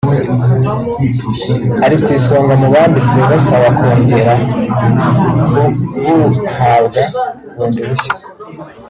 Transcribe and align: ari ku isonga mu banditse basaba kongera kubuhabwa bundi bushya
ari 1.85 1.95
ku 2.03 2.07
isonga 2.19 2.53
mu 2.61 2.67
banditse 2.73 3.17
basaba 3.29 3.67
kongera 3.77 4.33
kubuhabwa 6.03 7.01
bundi 7.55 7.79
bushya 7.87 8.13